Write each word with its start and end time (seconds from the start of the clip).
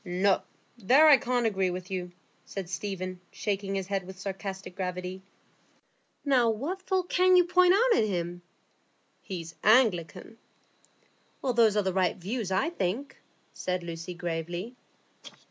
"No; 0.03 0.41
there 0.79 1.07
I 1.07 1.17
can't 1.17 1.45
agree 1.45 1.69
with 1.69 1.91
you," 1.91 2.11
said 2.43 2.67
Stephen, 2.71 3.21
shaking 3.29 3.75
his 3.75 3.85
head 3.85 4.07
with 4.07 4.17
sarcastic 4.19 4.75
gravity. 4.75 5.21
"Now, 6.25 6.49
what 6.49 6.81
fault 6.81 7.07
can 7.07 7.35
you 7.37 7.43
point 7.45 7.75
out 7.75 7.99
in 8.01 8.07
him?" 8.07 8.41
"He's 9.21 9.51
an 9.51 9.59
Anglican." 9.63 10.39
"Well, 11.43 11.53
those 11.53 11.77
are 11.77 11.83
the 11.83 11.93
right 11.93 12.17
views, 12.17 12.51
I 12.51 12.71
think," 12.71 13.17
said 13.53 13.83
Lucy, 13.83 14.15
gravely. 14.15 14.75